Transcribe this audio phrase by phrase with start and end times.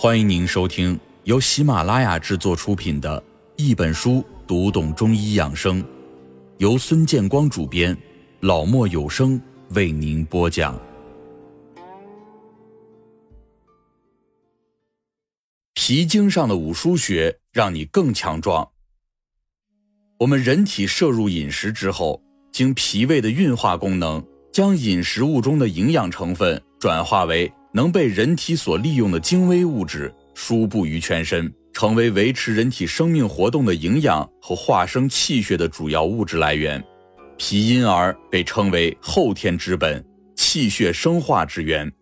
[0.00, 3.20] 欢迎您收听由喜马拉雅制作出品的
[3.56, 5.82] 《一本书读懂中医养生》，
[6.58, 7.98] 由孙建光主编，
[8.38, 10.80] 老莫有声为您播讲。
[15.74, 18.70] 脾经上的五腧穴让你更强壮。
[20.20, 22.22] 我们人体摄入饮食之后，
[22.52, 27.52] 经脾胃的运化功能，将饮食物中的营养成分转化为。
[27.72, 36.82] 能被人体所利用的精微物质输布于全身，成为维持人体生命活动的营养和化生气血的主要物质来源。
[37.36, 40.04] 脾因而被称为后天之本，
[40.34, 41.92] 气血生化之源。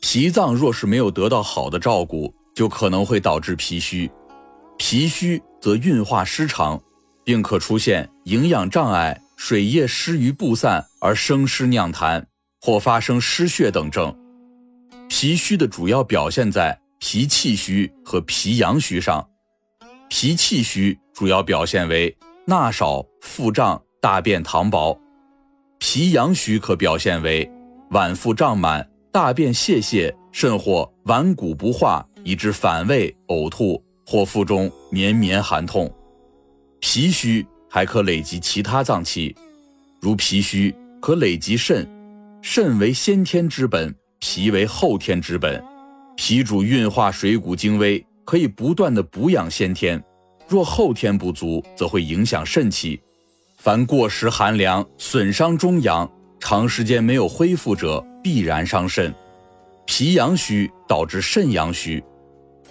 [0.00, 4.10] 脾脏若是没有得到好的照顾，就可能会导致脾虚。
[4.78, 6.80] 脾虚则运化失常，
[7.24, 12.24] 并可出现营养障碍、水液失于布散而生湿酿痰，
[12.60, 14.14] 或发生失血等症。
[15.08, 19.26] 脾虚的主要表现在脾气虚和脾阳虚上。
[20.08, 22.14] 脾气虚主要表现为
[22.46, 24.98] 纳少、腹胀、大便溏薄；
[25.78, 27.50] 脾阳虚可表现为
[27.90, 35.92] 脘腹胀满、大便泄泻，甚或顽固不化，以致反胃、呕吐，或腹中绵绵寒痛。
[36.80, 39.34] 脾虚还可累及其他脏器，
[40.00, 41.88] 如脾虚可累及肾，
[42.42, 43.94] 肾为先天之本。
[44.26, 45.62] 脾为后天之本，
[46.16, 50.02] 脾主运化水谷精微，可以不断的补养先天。
[50.48, 52.98] 若后天不足，则会影响肾气。
[53.58, 59.14] 凡过食寒凉，损伤中阳，长时间没有恢复者，必然伤肾。
[59.84, 62.02] 脾阳虚导致肾阳虚，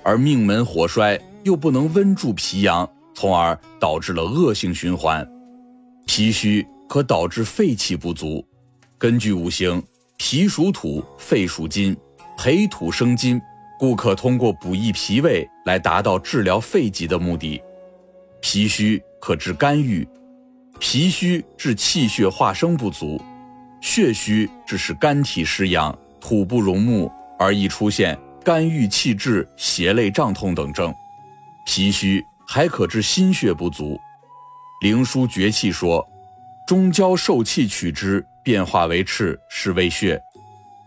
[0.01, 5.23] 而命门火衰又不能温住脾阳，从而导致了恶性循环。
[6.07, 8.43] 脾虚可导致肺气不足。
[8.97, 9.79] 根据五行。
[10.17, 11.95] 脾属土，肺属金，
[12.37, 13.41] 培土生金，
[13.77, 17.61] 故可通过补益脾胃来达到治疗肺疾的目的。
[18.41, 20.07] 脾虚可治肝郁，
[20.79, 23.21] 脾虚致气血化生不足，
[23.81, 30.93] 血虚致使肝体失养，土不容木，而易出现肝郁气滞、胁肋胀痛等症。
[31.65, 33.99] 脾虚还可治心血不足。
[34.81, 36.05] 灵枢诀气说
[36.67, 40.21] ：“中焦受气取之。”变化为赤，是为血。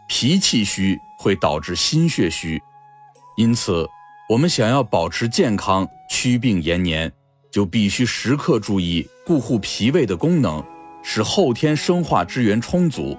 [0.09, 2.63] 脾气虚会导致心血虚，
[3.37, 3.89] 因此
[4.29, 7.11] 我们想要保持健康、祛病延年，
[7.51, 10.63] 就必须时刻注意固护脾胃的功能，
[11.03, 13.19] 使后天生化之源充足。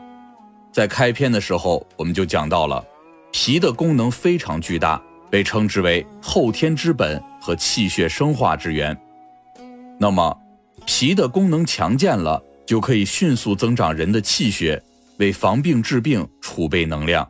[0.71, 2.85] 在开篇的时候，我们就讲到了
[3.33, 8.97] 脾的功能非常巨大，被称之为后天之本和气血生化之源。
[9.99, 10.37] 那么，
[10.85, 12.41] 脾的功能强健了。
[12.67, 14.79] 就可以迅速增长人的气血，
[15.17, 17.27] 为防病治病储备能量。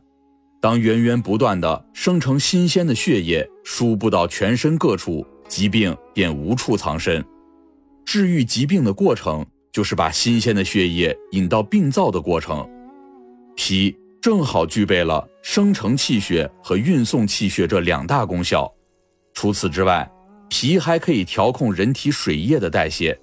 [0.59, 7.23] 当源源不断的生成新鲜的血液输布到全身各处，疾病便无处藏身。
[8.03, 12.67] 治愈疾病的过程，就是把新鲜的血液引到病灶的过程。
[13.55, 18.67] 脾正好具备了生成气血和运送气血这两大功效。
[19.33, 20.09] 除此之外，
[20.49, 23.17] 脾还可以调控人体水液的代谢。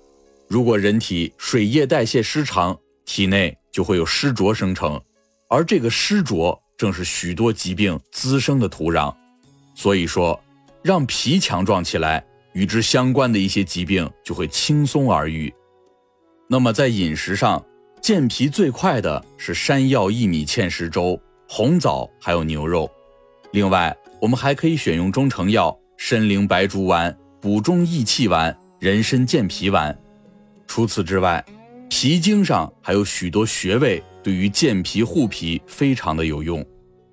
[0.49, 5.01] 如果人体水液代谢失常，体内就会有湿浊生成，
[5.49, 9.15] 而这个湿浊正是许多疾病滋生的土壤。
[9.75, 10.39] 所以说，
[10.83, 15.53] 让脾强壮起来，与之相关的一些疾病就会轻松而愈。
[16.49, 17.65] 那么在饮食上，
[18.01, 21.19] 健脾最快的是山药薏米芡实粥、
[21.49, 22.89] 红枣还有牛肉。
[23.53, 29.99] 另外，我们还可以选用中成药参苓白术丸、补中益气丸、人参健脾丸。
[30.75, 31.45] 除此之外，
[31.89, 36.67] 脾经上还有许多穴位，对于健脾护脾非常的有用，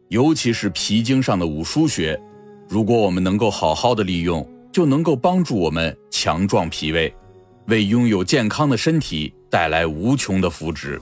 [0.07, 2.19] 尤其是脾经上的五腧穴，
[2.67, 7.13] 如果我们能够好好的利用，就能够帮助我们强壮脾胃，
[7.67, 11.00] 为拥有健康的身体带来无穷的福祉。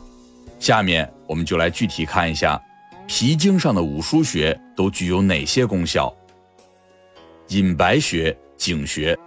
[0.59, 2.61] 下面我们就来具体看一下，
[3.07, 6.13] 脾经上的五腧穴都具有哪些功效。
[7.47, 9.17] 隐白穴、井穴。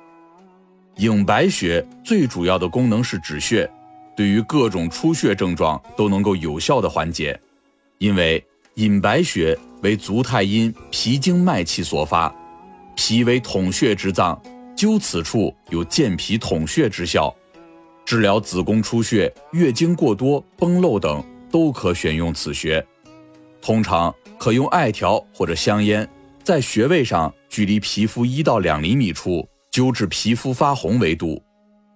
[0.97, 3.69] 隐白穴最主要的功能是止血，
[4.17, 7.39] 对于各种出血症状都能够有效的缓解。
[7.99, 8.45] 因为
[8.75, 12.35] 隐白穴为足太阴脾经脉气所发，
[12.95, 14.41] 脾为统血之脏，
[14.77, 17.35] 灸此处有健脾统血之效。
[18.05, 22.85] 治疗子宫出血、月经过多、崩漏等都可选用此穴。
[23.61, 26.07] 通常可用艾条或者香烟，
[26.43, 29.49] 在穴位上距离皮肤一到两厘米处。
[29.73, 31.43] 灸治皮肤发红为度，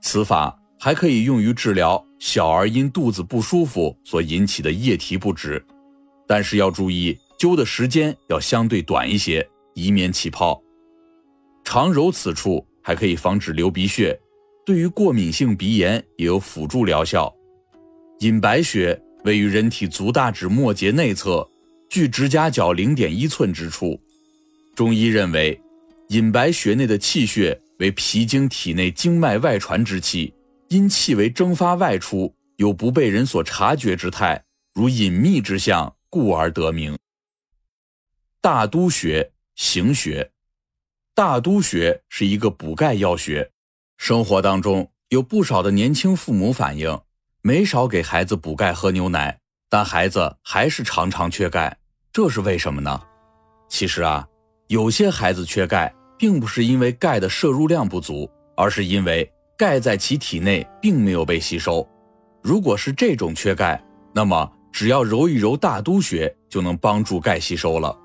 [0.00, 5.62] 此法还可以用于治疗小儿因肚子不舒服所引起的液体不止，
[6.26, 10.58] 但是要注意灸的时间要相对短一些，以免起泡。
[11.64, 14.18] 常揉此处还可以防止流鼻血，
[14.64, 17.30] 对于过敏性鼻炎也有辅助疗效。
[18.20, 21.46] 隐白穴位于人体足大趾末节内侧，
[21.90, 24.00] 距指甲角零点一寸之处。
[24.74, 25.60] 中医认为，
[26.08, 30.34] 隐白穴内的气血为脾经体内经脉外传之气，
[30.68, 34.44] 因气为蒸发外出，有不被人所察觉之态，
[34.74, 36.96] 如隐秘之象，故而得名。
[38.40, 40.30] 大都穴、行穴，
[41.14, 43.50] 大都穴是一个补钙要穴。
[43.96, 47.00] 生活当中有不少的年轻父母反映，
[47.42, 49.38] 没少给孩子补钙喝牛奶，
[49.68, 51.76] 但孩子还是常常缺钙，
[52.12, 53.02] 这是为什么呢？
[53.68, 54.28] 其实啊，
[54.68, 61.86] 有些孩子缺钙，并不是因为钙的摄入量不足，而是因为钙在其体内并没有被吸收。
[62.42, 63.82] 如果是这种缺钙，
[64.14, 67.96] 那么只要揉一揉大都穴，就能帮助钙吸收了。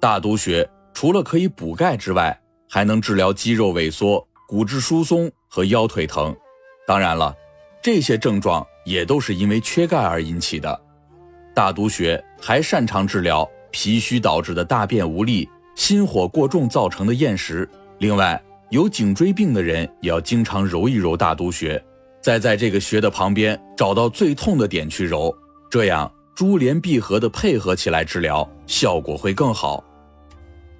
[0.00, 2.38] 大都穴除了可以补钙之外，
[2.68, 4.26] 还能治疗肌肉萎缩。
[4.46, 6.36] 骨质疏松和腰腿疼，
[6.86, 7.34] 当然了，
[7.82, 10.80] 这些症状也都是因为缺钙而引起的。
[11.54, 17.68] 大都穴还擅长治疗脾虚导致的大便无力、心火过重造成的厌食。
[17.98, 21.82] 另外，有颈椎病的人也要经常揉一揉大都穴，
[22.20, 25.34] 再在这个穴的旁边找到最痛的点去揉，
[25.70, 29.84] 这样珠联璧合的配合起来治疗，效果会更好。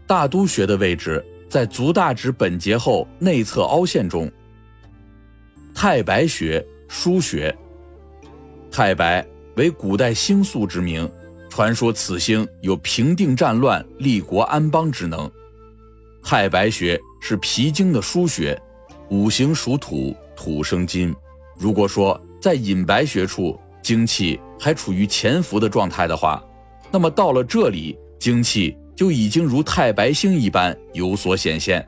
[0.07, 1.25] 大都穴的位置。
[1.47, 4.29] 在足大趾本节后内侧凹陷中，
[5.73, 7.57] 太白穴腧穴。
[8.73, 9.25] 太白
[9.55, 11.09] 为古代星宿之名，
[11.55, 15.31] 传说此星有平定战乱、立国安邦之能。
[16.21, 18.61] 太白穴是脾经的腧穴，
[19.09, 21.15] 五行属土，土生金。
[21.57, 26.45] 如果说在隐白穴处精气还处于潜伏的状态的话，
[26.91, 28.77] 那么到了这里精气。
[28.97, 31.85] 就已经如太白星一般有所显现。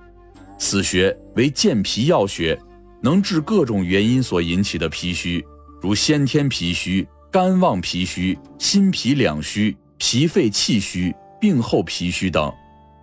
[0.59, 2.57] 此穴为健脾要穴，
[3.01, 5.45] 能治各种原因所引起的脾虚，
[5.81, 12.51] 如先天脾虚、肝旺脾虚、心脾两虚、脾肺气虚、病后脾虚等。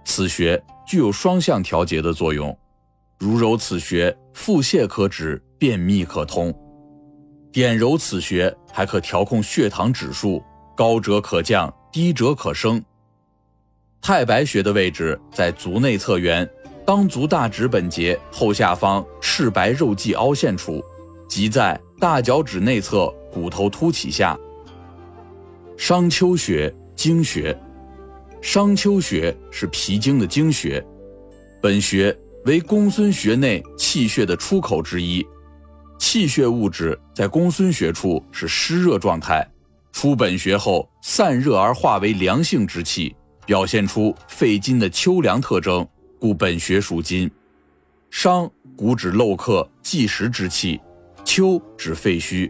[0.05, 2.57] 此穴具有双向调节的作用，
[3.19, 6.51] 如揉此穴，腹泻可止，便秘可通。
[7.51, 10.43] 点揉此穴还可调控血糖指数，
[10.75, 12.83] 高者可降，低者可升。
[14.01, 16.49] 太白穴的位置在足内侧缘，
[16.83, 20.83] 当足大趾本节后下方赤白肉际凹陷处，
[21.29, 24.37] 即在大脚趾内侧骨头凸起下。
[25.75, 27.57] 商丘穴经穴，
[28.41, 30.85] 商丘穴是脾经的经穴，
[31.61, 32.15] 本穴
[32.45, 35.25] 为公孙穴内气血的出口之一，
[35.97, 39.45] 气血物质在公孙穴处是湿热状态，
[39.91, 43.15] 出本穴后散热而化为凉性之气。
[43.45, 45.85] 表现出肺金的秋凉特征，
[46.17, 47.29] 故本穴属金。
[48.09, 50.79] 商古指漏客忌食之气，
[51.25, 52.49] 秋指肺虚。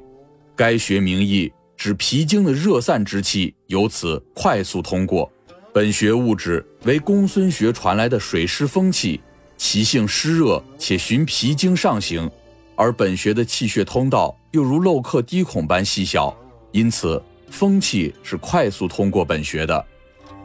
[0.56, 5.32] 该穴名义指脾经的热散之气由此快速通过。
[5.74, 9.20] 本穴物质为公孙穴传来的水湿风气，
[9.58, 12.30] 其性湿热且循脾经上行，
[12.76, 16.36] 而本穴的气血通道又如漏客滴孔般细小，
[16.72, 19.86] 因此风气是快速通过本穴的。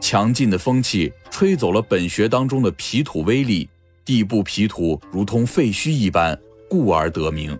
[0.01, 3.69] 强劲的风气吹走了本穴当中的脾土微粒，
[4.03, 6.35] 地部脾土如同废墟一般，
[6.67, 7.57] 故而得名。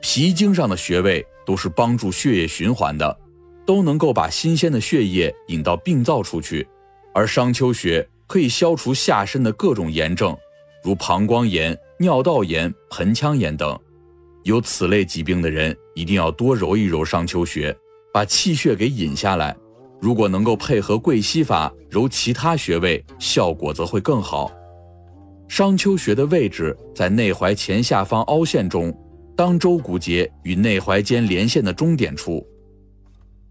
[0.00, 3.18] 脾经上的穴位都是帮助血液循环的，
[3.66, 6.64] 都能够把新鲜的血液引到病灶处去。
[7.12, 10.36] 而商丘穴可以消除下身的各种炎症，
[10.84, 13.76] 如膀胱炎、尿道炎、盆腔炎等。
[14.44, 17.76] 有此类疾病的人一定要多揉一揉商丘穴，
[18.14, 19.56] 把气血给引下来。
[20.00, 24.52] 如果能够配合跪膝法揉其他穴位，效果则会更好。
[25.48, 28.96] 商丘穴的位置在内踝前下方凹陷中，
[29.40, 32.46] 当舟骨节与内踝间连线的中点处。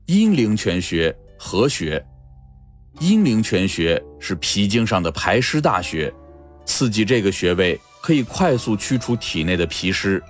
[0.05, 2.05] 阴陵泉穴合穴，
[2.99, 6.13] 阴陵泉穴是脾经上的排湿大穴，
[6.63, 10.21] 刺激这个穴位可以快速驱除体内的脾湿，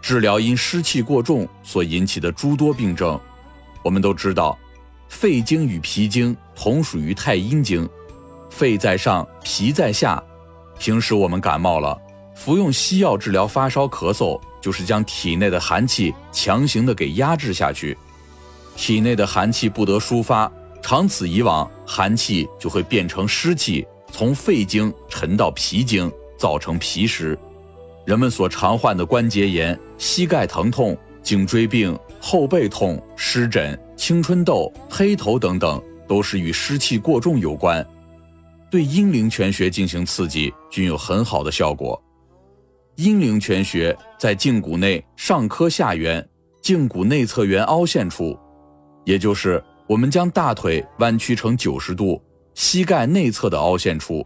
[0.00, 3.20] 治疗因湿气过重所引起的诸多病症。
[3.82, 4.58] 我们都知道。
[5.10, 7.86] 肺经与脾经同属于太阴经，
[8.48, 10.24] 肺在上，脾在下。
[10.78, 11.94] 平时我们感冒了，
[12.34, 17.94] 服用西药治疗发烧、咳嗽，就是将体内的寒气强行的给压制下去。
[18.74, 27.38] 体内的寒气不得抒发，长此以往，寒气就会变成湿气，从肺经沉到脾经，造成脾湿。
[28.06, 33.78] 人们所常患的关节炎、膝盖疼痛、颈椎病、后背痛、湿疹。
[33.98, 37.86] 青春痘、黑头等等，都是与湿气过重有关。
[38.70, 42.02] 对阴陵泉穴进行刺激，均有很好的效果。
[42.96, 46.26] 阴陵泉穴在胫骨内上髁下缘，
[46.62, 48.38] 胫骨内侧缘凹陷处，
[49.04, 52.22] 也就是我们将大腿弯曲成九十度，
[52.54, 54.24] 膝盖内侧的凹陷处。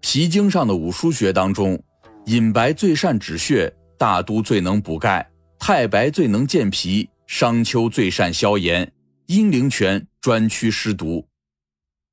[0.00, 1.82] 脾经上的五腧穴当中，
[2.26, 5.26] 隐白最善止血，大都最能补钙，
[5.58, 8.92] 太白最能健脾，商丘最善消炎，
[9.26, 11.26] 阴陵泉专驱湿毒。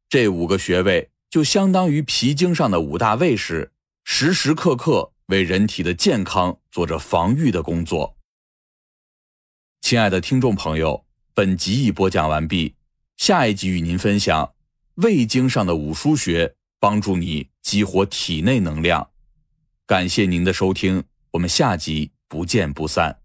[0.07, 3.71] 这五个穴位就相当于脾经上的五大卫士，
[4.05, 8.17] 时时刻刻为人体的健康做着防御的工作。
[9.81, 12.75] 亲爱的听众朋友，本集已播讲完毕，
[13.17, 14.53] 下一集与您分享
[14.95, 19.11] 胃经上的五腧穴，帮助你激活体内能量。
[19.85, 23.19] 感谢您的收听，我们下集不见不散。